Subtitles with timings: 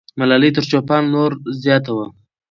[0.19, 1.31] ملالۍ تر چوپان لور
[1.63, 2.05] زیاته وه.